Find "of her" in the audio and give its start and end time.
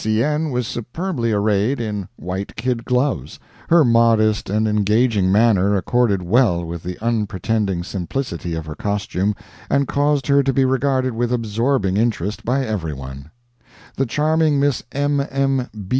8.55-8.73